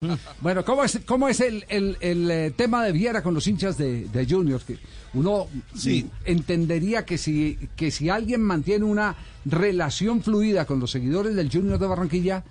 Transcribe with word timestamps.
Bueno, 0.40 0.64
¿cómo 0.64 0.84
es, 0.84 1.00
cómo 1.06 1.28
es 1.28 1.40
el, 1.40 1.64
el, 1.68 1.96
el, 2.00 2.30
eh, 2.30 2.52
tema 2.56 2.84
de 2.84 2.92
Viera 2.92 3.22
con 3.22 3.34
los 3.34 3.46
hinchas 3.46 3.76
de, 3.78 4.06
de 4.08 4.26
Junior? 4.26 4.60
Que 4.60 4.78
uno 5.14 5.46
Sí. 5.74 6.06
entendería 6.24 7.04
que 7.04 7.18
si, 7.18 7.58
que 7.76 7.90
si 7.90 8.08
alguien 8.08 8.40
mantiene 8.40 8.84
una 8.84 9.16
relación 9.44 10.22
fluida 10.22 10.64
con 10.66 10.78
los 10.80 10.90
seguidores 10.90 11.34
del 11.34 11.50
Junior 11.50 11.78
de 11.78 11.86
Barranquilla, 11.86 12.44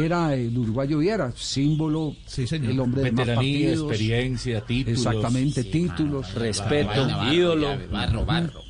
era 0.00 0.34
el 0.34 0.56
uruguayo 0.56 0.98
Viera, 0.98 1.32
símbolo, 1.36 2.16
Sí, 2.26 2.46
señor. 2.46 2.70
el 2.70 2.80
hombre 2.80 3.02
de 3.02 3.12
más 3.12 3.26
Veteranía, 3.26 3.66
partidos. 3.68 3.90
experiencia, 3.90 4.60
títulos. 4.64 4.98
Exactamente, 5.06 5.64
títulos. 5.64 6.34
Respeto, 6.34 7.06
Barro, 7.06 7.32
ídolo. 7.32 7.68
Barro, 7.90 8.24
barro. 8.24 8.62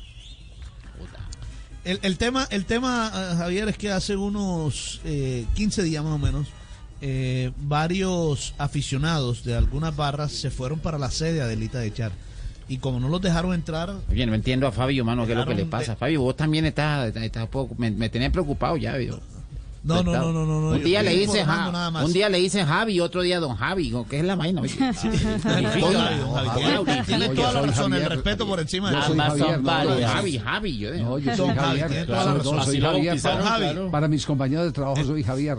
El, 1.85 1.99
el 2.01 2.17
tema, 2.17 2.47
el 2.49 2.65
tema 2.65 3.11
eh, 3.13 3.35
Javier, 3.37 3.67
es 3.69 3.77
que 3.77 3.91
hace 3.91 4.15
unos 4.15 5.01
eh, 5.05 5.45
15 5.53 5.83
días 5.83 6.01
más 6.03 6.13
o 6.13 6.17
menos, 6.17 6.47
eh, 7.05 7.51
varios 7.57 8.55
aficionados 8.57 9.43
de 9.43 9.55
algunas 9.57 9.93
barras 9.93 10.31
se 10.31 10.49
fueron 10.49 10.79
para 10.79 10.97
la 10.97 11.11
sede 11.11 11.41
Adelita 11.41 11.79
de 11.79 11.93
Char. 11.93 12.13
Y 12.69 12.77
como 12.77 13.01
no 13.01 13.09
los 13.09 13.21
dejaron 13.21 13.53
entrar, 13.53 13.93
Oye, 14.09 14.25
no 14.25 14.33
entiendo 14.33 14.65
a 14.67 14.71
Fabio, 14.71 15.03
mano, 15.03 15.25
qué 15.25 15.33
es 15.33 15.37
lo 15.37 15.45
que 15.45 15.53
le 15.53 15.65
pasa. 15.65 15.91
de- 15.91 15.97
Fabio, 15.97 16.21
vos 16.21 16.37
también 16.37 16.65
estás, 16.65 17.13
estás- 17.13 17.49
me, 17.77 17.91
me 17.91 18.07
tenés 18.07 18.31
preocupado 18.31 18.77
ya, 18.77 18.95
vio. 18.95 19.19
No, 19.83 20.01
no, 20.01 20.13
no, 20.13 20.31
no, 20.31 20.45
no, 20.45 20.61
no, 20.61 20.67
un 20.69 20.77
yo 20.79 20.85
día 20.85 21.03
le 21.03 21.11
dice 21.11 21.39
informando 21.39 21.65
Ja- 21.65 21.71
nada 21.71 21.91
más. 21.91 22.05
un 22.05 22.13
día 22.13 22.29
le 22.29 22.37
dice 22.39 22.63
Javi, 22.65 22.99
otro 23.01 23.21
día 23.21 23.39
Don 23.41 23.55
Javi, 23.55 23.89
¿no? 23.89 24.07
¿qué 24.07 24.19
es 24.19 24.25
la 24.25 24.35
vaina? 24.35 24.61
tiene- 27.05 27.29
toda 27.29 27.53
la 27.53 27.61
razón, 27.63 27.93
el 27.93 28.05
respeto 28.05 28.47
por 28.47 28.59
encima 28.59 28.91
de 28.91 28.97
Yo 29.07 29.15
no. 29.57 30.07
Javi, 30.07 30.39
Javi, 30.39 30.77
yo 30.77 30.93
No, 30.95 31.19
yo 31.19 31.35
soy 31.35 31.47
Don 31.47 31.55
Javi, 31.55 31.79
no, 32.07 32.15
Javi. 33.43 33.89
Para 33.91 34.07
mis 34.07 34.25
compañeros 34.25 34.65
de 34.65 34.71
trabajo 34.71 35.03
soy 35.03 35.23
Javier. 35.23 35.57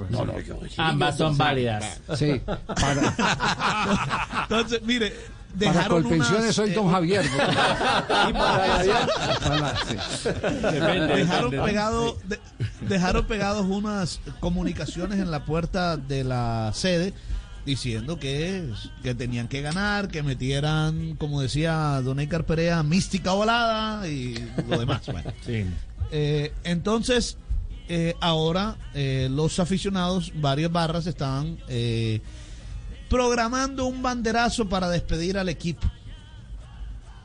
Ambas 0.79 1.17
son 1.19 1.37
válidas. 1.37 2.01
Sí, 2.17 2.41
Entonces, 4.43 4.83
mire, 4.85 5.13
para 5.59 5.73
dejaron 5.73 6.03
Colpensiones 6.03 6.43
unas, 6.45 6.55
soy 6.55 6.71
eh, 6.71 6.75
Don 6.75 6.91
Javier. 6.91 7.25
Para- 8.09 9.75
sí. 9.89 9.97
dejaron 11.17 11.51
pegado 11.51 12.17
de- 12.25 12.41
dejaron 12.89 13.27
pegados 13.27 13.67
unas 13.69 14.21
comunicaciones 14.41 15.19
en 15.19 15.31
la 15.31 15.45
puerta 15.45 15.97
de 15.97 16.25
la 16.25 16.71
sede 16.75 17.13
diciendo 17.65 18.19
que, 18.19 18.69
que 19.03 19.15
tenían 19.15 19.49
que 19.49 19.63
ganar, 19.63 20.09
que 20.09 20.23
metieran, 20.23 21.17
como 21.17 21.41
decía 21.41 22.01
Don 22.03 22.21
Edgar 22.21 22.45
Perea, 22.45 22.83
mística 22.83 23.33
volada 23.33 24.07
y 24.07 24.35
lo 24.69 24.79
demás. 24.79 25.01
Bueno, 25.07 25.33
Sí. 25.47 25.65
eh, 26.11 26.53
entonces, 26.65 27.39
eh, 27.89 28.15
ahora 28.21 28.77
eh, 28.95 29.29
los 29.31 29.59
aficionados, 29.61 30.33
varias 30.37 30.71
barras, 30.71 31.07
estaban 31.07 31.57
eh, 31.69 32.21
programando 33.09 33.87
un 33.87 34.03
banderazo 34.03 34.69
para 34.69 34.89
despedir 34.89 35.39
al 35.39 35.49
equipo 35.49 35.87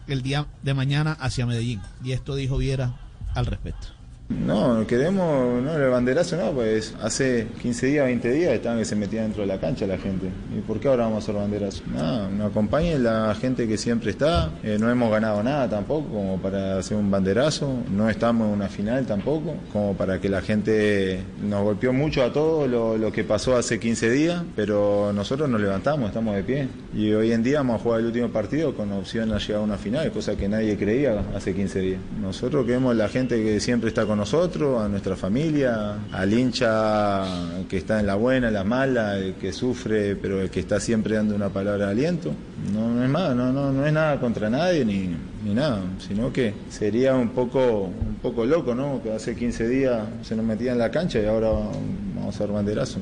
el 0.07 0.21
día 0.21 0.47
de 0.63 0.73
mañana 0.73 1.13
hacia 1.19 1.45
Medellín. 1.45 1.81
Y 2.03 2.11
esto 2.13 2.35
dijo 2.35 2.57
Viera 2.57 2.93
al 3.35 3.45
respecto. 3.45 3.98
No, 4.29 4.85
queremos, 4.85 5.63
no, 5.63 5.73
el 5.73 5.89
banderazo 5.89 6.37
no, 6.37 6.51
pues 6.51 6.93
hace 7.01 7.47
15 7.63 7.87
días, 7.87 8.05
20 8.05 8.31
días 8.31 8.53
estaban 8.53 8.77
que 8.77 8.85
se 8.85 8.95
metía 8.95 9.23
dentro 9.23 9.41
de 9.41 9.47
la 9.47 9.59
cancha 9.59 9.87
la 9.87 9.97
gente. 9.97 10.29
¿Y 10.55 10.61
por 10.61 10.79
qué 10.79 10.87
ahora 10.87 11.05
vamos 11.05 11.23
a 11.23 11.31
hacer 11.31 11.35
banderazo? 11.35 11.81
No, 11.87 12.29
no 12.29 12.45
acompañen 12.45 13.03
la 13.03 13.33
gente 13.33 13.67
que 13.67 13.75
siempre 13.75 14.11
está. 14.11 14.51
Eh, 14.63 14.77
no 14.79 14.91
hemos 14.91 15.09
ganado 15.09 15.41
nada 15.41 15.67
tampoco 15.67 16.09
como 16.09 16.37
para 16.39 16.77
hacer 16.77 16.95
un 16.95 17.09
banderazo. 17.09 17.73
No 17.91 18.07
estamos 18.07 18.47
en 18.49 18.53
una 18.53 18.69
final 18.69 19.07
tampoco, 19.07 19.55
como 19.73 19.95
para 19.95 20.21
que 20.21 20.29
la 20.29 20.41
gente 20.41 21.21
nos 21.41 21.63
golpeó 21.63 21.91
mucho 21.91 22.23
a 22.23 22.31
todos 22.31 22.69
lo, 22.69 22.99
lo 22.99 23.11
que 23.11 23.23
pasó 23.23 23.57
hace 23.57 23.79
15 23.79 24.11
días, 24.11 24.43
pero 24.55 25.11
nosotros 25.11 25.49
nos 25.49 25.59
levantamos, 25.59 26.09
estamos 26.09 26.35
de 26.35 26.43
pie. 26.43 26.67
Y 26.93 27.11
hoy 27.13 27.31
en 27.31 27.41
día 27.41 27.59
vamos 27.59 27.81
a 27.81 27.83
jugar 27.83 28.01
el 28.01 28.05
último 28.05 28.29
partido 28.29 28.75
con 28.75 28.91
opción 28.91 29.33
a 29.33 29.39
llegar 29.39 29.61
a 29.61 29.61
una 29.61 29.77
final, 29.77 30.11
cosa 30.11 30.35
que 30.35 30.47
nadie 30.47 30.77
creía 30.77 31.19
hace 31.35 31.55
15 31.55 31.79
días. 31.79 31.99
Nosotros 32.21 32.63
queremos 32.67 32.95
la 32.95 33.09
gente 33.09 33.43
que 33.43 33.59
siempre 33.59 33.89
está 33.89 34.05
con 34.05 34.18
nosotros, 34.19 34.81
a 34.81 34.89
nuestra 34.89 35.15
familia, 35.15 35.95
al 36.11 36.33
hincha 36.33 37.23
que 37.69 37.77
está 37.77 38.01
en 38.01 38.05
la 38.05 38.15
buena, 38.15 38.49
en 38.49 38.53
la 38.53 38.65
mala, 38.65 39.17
el 39.17 39.35
que 39.35 39.53
sufre, 39.53 40.15
pero 40.17 40.41
el 40.41 40.49
que 40.49 40.59
está 40.59 40.79
siempre 40.79 41.15
dando 41.15 41.33
una 41.33 41.49
palabra 41.49 41.85
de 41.85 41.91
aliento. 41.91 42.31
No, 42.73 43.01
es 43.01 43.09
más, 43.09 43.33
no, 43.33 43.53
no, 43.53 43.71
no 43.71 43.85
es 43.85 43.93
nada 43.93 44.19
contra 44.19 44.49
nadie 44.49 44.83
ni, 44.83 45.15
nada, 45.53 45.81
sino 46.05 46.33
que 46.33 46.53
sería 46.69 47.15
un 47.15 47.29
poco, 47.29 47.83
un 47.85 48.17
poco 48.21 48.45
loco, 48.45 48.75
¿no? 48.75 49.01
Que 49.01 49.13
hace 49.13 49.35
15 49.35 49.67
días 49.69 50.03
se 50.21 50.35
nos 50.35 50.45
metía 50.45 50.73
en 50.73 50.77
la 50.79 50.91
cancha 50.91 51.19
y 51.19 51.25
ahora 51.25 51.49
vamos 51.49 52.25
a 52.25 52.29
hacer 52.29 52.49
banderazo. 52.49 52.99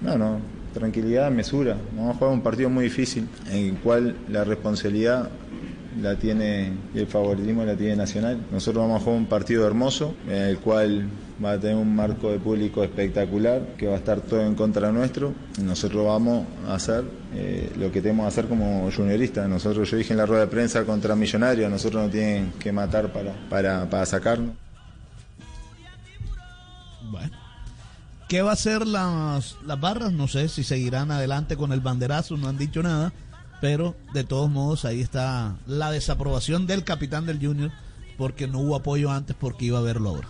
No, 0.00 0.12
no, 0.12 0.18
no, 0.18 0.38
tranquilidad, 0.72 1.30
mesura. 1.30 1.76
Vamos 1.96 2.14
a 2.14 2.18
jugar 2.18 2.32
un 2.34 2.40
partido 2.40 2.70
muy 2.70 2.84
difícil 2.84 3.26
en 3.50 3.66
el 3.66 3.74
cual 3.78 4.14
la 4.28 4.44
responsabilidad 4.44 5.28
la 6.00 6.16
tiene 6.16 6.72
el 6.94 7.06
favoritismo 7.06 7.64
la 7.64 7.76
tiene 7.76 7.96
Nacional. 7.96 8.38
Nosotros 8.50 8.82
vamos 8.82 9.00
a 9.00 9.04
jugar 9.04 9.18
un 9.18 9.26
partido 9.26 9.66
hermoso 9.66 10.14
en 10.26 10.42
el 10.42 10.58
cual 10.58 11.08
va 11.42 11.52
a 11.52 11.58
tener 11.58 11.76
un 11.76 11.94
marco 11.94 12.30
de 12.30 12.38
público 12.38 12.82
espectacular, 12.82 13.74
que 13.76 13.86
va 13.86 13.94
a 13.94 13.98
estar 13.98 14.20
todo 14.20 14.40
en 14.42 14.54
contra 14.54 14.92
nuestro. 14.92 15.32
Nosotros 15.60 16.06
vamos 16.06 16.46
a 16.68 16.74
hacer 16.74 17.04
eh, 17.34 17.72
lo 17.76 17.90
que 17.90 18.00
tenemos 18.00 18.24
que 18.24 18.28
hacer 18.28 18.48
como 18.48 18.90
junioristas. 18.94 19.48
Nosotros, 19.48 19.90
yo 19.90 19.96
dije 19.96 20.12
en 20.12 20.18
la 20.18 20.26
rueda 20.26 20.42
de 20.42 20.50
prensa 20.50 20.84
contra 20.84 21.16
Millonarios, 21.16 21.70
nosotros 21.70 22.02
nos 22.04 22.12
tienen 22.12 22.52
que 22.58 22.72
matar 22.72 23.12
para, 23.12 23.32
para, 23.48 23.88
para 23.88 24.06
sacarnos. 24.06 24.54
Bueno. 27.10 27.36
¿Qué 28.28 28.40
va 28.40 28.50
a 28.50 28.54
hacer 28.54 28.86
las, 28.86 29.56
las 29.66 29.78
barras? 29.78 30.12
No 30.12 30.26
sé 30.26 30.48
si 30.48 30.64
seguirán 30.64 31.10
adelante 31.10 31.56
con 31.56 31.72
el 31.72 31.80
banderazo, 31.80 32.38
no 32.38 32.48
han 32.48 32.56
dicho 32.56 32.82
nada, 32.82 33.12
pero 33.62 33.94
de 34.12 34.24
todos 34.24 34.50
modos 34.50 34.84
ahí 34.84 35.00
está 35.00 35.56
la 35.66 35.90
desaprobación 35.90 36.66
del 36.66 36.82
capitán 36.84 37.24
del 37.24 37.38
Junior 37.38 37.70
porque 38.18 38.46
no 38.48 38.58
hubo 38.58 38.76
apoyo 38.76 39.10
antes 39.10 39.34
porque 39.38 39.64
iba 39.66 39.78
a 39.78 39.82
verlo 39.82 40.10
ahora. 40.10 40.28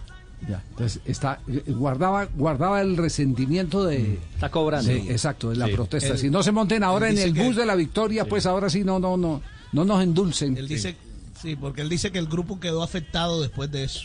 Ya, 0.49 0.63
entonces 0.71 1.01
está 1.07 1.41
eh, 1.49 1.63
guardaba 1.69 2.27
guardaba 2.27 2.81
el 2.83 2.97
resentimiento 2.97 3.85
de 3.85 4.19
Está 4.35 4.51
cobrando. 4.51 4.91
Sí, 4.91 5.07
exacto, 5.09 5.51
de 5.51 5.57
la 5.57 5.67
Sí. 5.67 5.73
protesta. 5.73 6.17
Si 6.17 6.31
no 6.31 6.43
se 6.43 6.53
monten 6.53 6.85
ahora 6.85 7.09
en 7.09 7.17
el 7.19 7.33
que- 7.33 7.43
bus 7.45 7.57
de 7.57 7.65
la 7.65 7.75
victoria, 7.75 8.25
pues 8.27 8.45
ahora 8.47 8.69
sí 8.69 8.85
no 8.85 8.99
no 8.99 9.17
no 9.17 9.41
no 9.73 9.85
nos 9.85 10.03
endulcen. 10.03 10.57
Él 10.59 10.69
dice, 10.69 10.97
sí, 11.41 11.57
porque 11.57 11.81
él 11.83 11.89
dice 11.89 12.11
que 12.13 12.19
el 12.19 12.27
grupo 12.27 12.61
quedó 12.61 12.83
afectado 12.83 13.41
después 13.41 13.71
de 13.71 13.85
eso. 13.85 14.03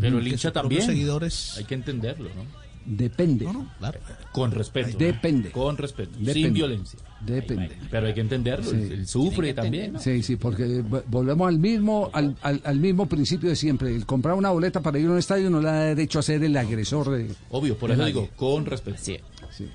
Pero 0.00 0.18
el 0.18 0.26
hincha 0.28 0.50
también. 0.52 0.82
seguidores. 0.82 1.56
Hay 1.58 1.64
que 1.64 1.74
entenderlo, 1.74 2.28
¿no? 2.34 2.42
Depende. 2.90 3.44
No, 3.44 3.52
no, 3.52 3.70
claro. 3.78 4.00
Con 4.32 4.50
respeto. 4.50 4.96
Depende. 4.96 5.50
Con 5.50 5.76
respeto. 5.76 6.12
Depende. 6.12 6.32
Sin 6.32 6.54
violencia. 6.54 6.98
Depende. 7.20 7.76
Pero 7.90 8.06
hay 8.06 8.14
que 8.14 8.20
entenderlo. 8.22 8.70
Sí. 8.70 8.76
Él 8.76 9.06
sufre 9.06 9.52
también. 9.52 9.92
¿no? 9.92 9.98
Sí, 9.98 10.22
sí, 10.22 10.36
porque 10.36 10.64
vo- 10.82 11.02
volvemos 11.06 11.46
al 11.48 11.58
mismo 11.58 12.08
al, 12.14 12.34
al, 12.40 12.62
al 12.64 12.78
mismo 12.80 13.06
principio 13.06 13.50
de 13.50 13.56
siempre. 13.56 13.94
El 13.94 14.06
comprar 14.06 14.34
una 14.36 14.50
boleta 14.50 14.80
para 14.80 14.98
ir 14.98 15.06
a 15.06 15.10
un 15.10 15.18
estadio 15.18 15.50
no 15.50 15.60
le 15.60 15.66
da 15.66 15.80
derecho 15.84 16.18
a 16.18 16.22
ser 16.22 16.42
el 16.42 16.56
agresor 16.56 17.10
de. 17.10 17.30
Obvio, 17.50 17.76
por 17.76 17.90
eso 17.90 18.04
digo, 18.06 18.28
con 18.36 18.64
respeto. 18.64 18.96
Sí. 19.00 19.18
Sí. 19.50 19.68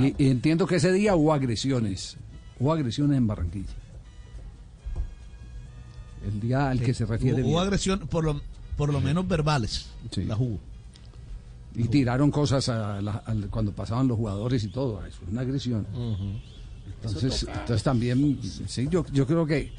Y, 0.00 0.24
y 0.26 0.28
entiendo 0.30 0.66
que 0.66 0.76
ese 0.76 0.92
día 0.92 1.16
hubo 1.16 1.32
agresiones. 1.32 2.16
Hubo 2.60 2.72
agresiones 2.72 3.16
en 3.18 3.26
Barranquilla. 3.26 3.72
El 6.26 6.40
día 6.40 6.68
al 6.70 6.80
que 6.80 6.94
se 6.94 7.06
refiere. 7.06 7.42
Hubo, 7.42 7.50
hubo 7.52 7.60
agresión, 7.60 8.00
por 8.08 8.24
lo, 8.24 8.40
por 8.76 8.92
lo 8.92 9.00
menos 9.00 9.26
verbales. 9.26 9.88
Sí. 10.10 10.24
Las 10.24 10.38
hubo. 10.38 10.58
Y 11.78 11.88
tiraron 11.88 12.30
cosas 12.30 12.68
a 12.68 13.00
la- 13.00 13.22
al- 13.24 13.48
cuando 13.48 13.72
pasaban 13.72 14.08
los 14.08 14.16
jugadores 14.16 14.62
y 14.64 14.68
todo. 14.68 15.04
Eso 15.06 15.20
es 15.24 15.30
una 15.32 15.40
agresión. 15.42 15.86
Entonces, 17.02 17.42
entonces 17.48 17.82
también, 17.82 18.38
sí, 18.66 18.88
yo, 18.90 19.04
yo 19.12 19.26
creo 19.26 19.46
que 19.46 19.70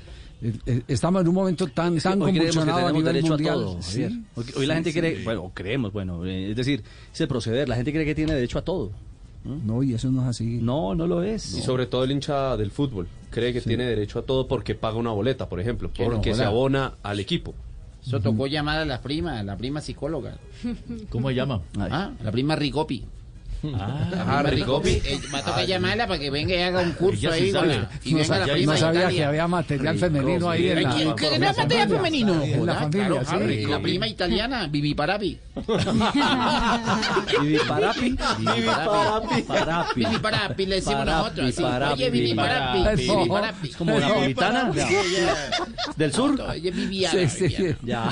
eh, 0.42 0.54
eh, 0.66 0.82
estamos 0.88 1.22
en 1.22 1.28
un 1.28 1.36
momento 1.36 1.68
tan, 1.68 1.98
Es 1.98 2.04
que 2.04 2.10
tan 2.10 2.22
hoy 2.22 2.32
creemos 2.32 2.56
que 2.56 2.62
a 2.62 2.66
tenemos 2.76 2.94
nivel 2.94 3.06
derecho 3.14 3.28
mundial. 3.34 3.54
a 3.54 3.58
todo. 3.58 3.82
Sí. 3.82 4.24
Hoy, 4.56 4.66
la 4.66 4.76
gente 4.76 4.92
sí. 4.94 5.00
cree, 5.00 5.24
bueno, 5.24 5.52
creemos, 5.54 5.92
bueno, 5.92 6.26
eh, 6.26 6.52
es 6.52 6.56
decir, 6.56 6.82
es 7.14 7.20
el 7.22 7.28
proceder. 7.28 7.68
La 7.68 7.76
gente 7.76 7.92
cree 7.92 8.06
que 8.06 8.16
tiene 8.16 8.34
derecho 8.34 8.60
a 8.60 8.62
todo. 8.62 8.92
No, 9.44 9.82
y 9.84 9.94
eso 9.94 10.10
no 10.12 10.22
es 10.24 10.28
así. 10.28 10.60
No, 10.62 10.94
no 10.96 11.08
lo 11.08 11.24
es. 11.24 11.58
Y 11.58 11.62
sobre 11.62 11.88
todo 11.88 12.04
el 12.04 12.12
hincha 12.12 12.56
del 12.58 12.72
fútbol 12.72 13.08
cree 13.30 13.52
que 13.54 13.62
tiene 13.62 13.86
derecho 13.86 14.20
a 14.20 14.22
todo 14.22 14.48
porque 14.48 14.76
paga 14.76 14.98
una 14.98 15.12
boleta, 15.12 15.48
por 15.50 15.60
ejemplo, 15.60 15.90
porque 15.98 16.34
se 16.36 16.44
abona 16.44 16.96
al 17.04 17.20
equipo. 17.20 17.54
Eso 18.06 18.20
tocó 18.22 18.48
llamar 18.48 18.80
a 18.80 18.86
la 18.86 19.02
prima, 19.02 19.42
la 19.44 19.58
prima 19.58 19.82
psicóloga. 19.82 20.38
¿Cómo 21.10 21.30
se 21.30 21.36
llama? 21.36 21.62
Ah, 21.78 22.12
la 22.24 22.32
prima 22.32 22.56
Rigopi. 22.56 23.06
Ah, 23.78 24.08
La 24.12 24.26
prima 24.26 24.44
Rigopi. 24.44 24.90
eh, 24.90 25.20
va 25.34 25.40
a 25.40 25.44
tocar 25.44 25.66
llamarla 25.66 26.08
para 26.08 26.20
que 26.20 26.30
venga 26.30 26.56
y 26.56 26.62
haga 26.62 26.80
un 26.82 26.92
curso 26.94 27.28
Ella 27.28 27.34
sí 27.34 27.44
ahí. 27.44 27.52
con 27.52 27.62
sabe. 27.62 27.74
la- 27.78 27.90
y 28.04 28.12
No, 28.12 28.18
venga 28.18 28.28
sabía- 28.28 28.40
la 28.40 28.48
no 28.48 28.54
prima 28.54 28.74
de 28.74 28.80
sabía 28.80 29.00
Italia. 29.02 29.18
que 29.20 29.26
había 29.26 29.48
material 29.48 29.98
femenino 30.00 30.50
ahí 30.50 30.70
en 30.70 30.84
la, 30.84 30.90
¿Quién- 30.96 31.16
¿Qué 31.16 31.26
la 31.32 31.40
material 31.40 31.56
familia. 31.56 31.88
femenino? 31.98 32.44
En 32.44 32.66
la 32.66 32.74
familia, 32.76 33.08
claro, 33.08 33.26
sí. 33.26 33.36
Harry, 33.36 33.66
La 33.66 33.80
prima 33.82 34.08
italiana, 34.08 34.68
Vivi 34.68 34.94
Parapi. 34.94 35.40
Vivi 37.42 37.60
Parapi. 37.68 38.16
Vivi 38.40 38.62
Parapi. 38.66 39.42
Parapi. 39.44 40.00
Vivi 40.06 40.18
Parapi, 40.20 40.66
le 40.66 40.76
decimos 40.76 41.00
Parapi, 41.00 41.18
nosotros. 41.24 41.50
así. 41.50 41.62
Parapi, 41.62 41.94
Oye, 41.94 42.10
Vivi 42.12 42.34
Parapi. 42.34 42.80
Parapi. 42.84 43.02
Vivi 43.08 43.30
Parapi. 43.30 43.68
Es 43.70 43.76
como 43.76 44.00
napolitana. 44.00 44.72
¿Del 45.96 46.14
sur? 46.14 46.42
Oye, 46.42 46.72
Viviana. 46.72 47.20
Sí, 47.20 47.28
sí, 47.30 47.50
sí. 47.50 47.64
Viviana. 47.64 47.78
Ya. 47.84 48.10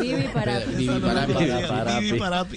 Vivi 0.00 0.22
para 0.34 0.58
Vivi 0.60 1.00
Parapi. 1.00 1.32
Para- 1.34 1.68
Parapi. 1.68 2.04
Vivi 2.04 2.18
Parapi. 2.18 2.56